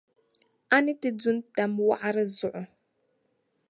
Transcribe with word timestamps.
A 0.75 0.77
ni 0.83 0.93
ti 1.01 1.09
du 1.21 1.31
n-tam 1.35 1.71
wɔɣiri 1.85 2.25
zuɣu. 2.37 2.63